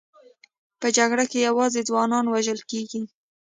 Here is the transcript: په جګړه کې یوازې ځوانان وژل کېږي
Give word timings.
په 0.79 0.87
جګړه 0.97 1.25
کې 1.31 1.39
یوازې 1.47 1.81
ځوانان 1.89 2.25
وژل 2.27 2.59
کېږي 2.71 3.01